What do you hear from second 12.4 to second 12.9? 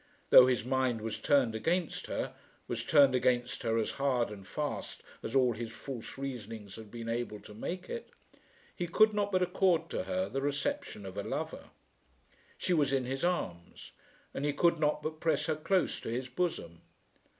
She